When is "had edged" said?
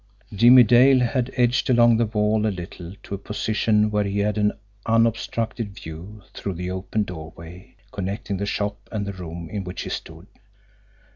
1.01-1.69